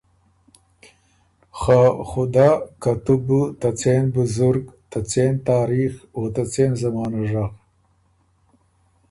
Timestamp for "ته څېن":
3.59-4.03, 4.91-5.33, 6.33-6.71